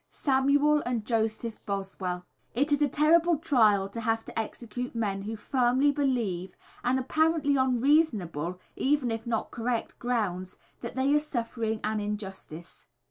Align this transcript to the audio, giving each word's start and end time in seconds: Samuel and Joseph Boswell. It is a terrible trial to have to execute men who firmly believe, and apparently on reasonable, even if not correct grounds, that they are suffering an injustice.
Samuel 0.09 0.81
and 0.83 1.05
Joseph 1.05 1.63
Boswell. 1.63 2.25
It 2.55 2.71
is 2.71 2.81
a 2.81 2.89
terrible 2.89 3.37
trial 3.37 3.87
to 3.89 4.01
have 4.01 4.25
to 4.25 4.39
execute 4.39 4.95
men 4.95 5.21
who 5.21 5.35
firmly 5.35 5.91
believe, 5.91 6.55
and 6.83 6.97
apparently 6.97 7.55
on 7.55 7.79
reasonable, 7.79 8.59
even 8.75 9.11
if 9.11 9.27
not 9.27 9.51
correct 9.51 9.99
grounds, 9.99 10.57
that 10.79 10.95
they 10.95 11.13
are 11.13 11.19
suffering 11.19 11.79
an 11.83 11.99
injustice. 11.99 12.87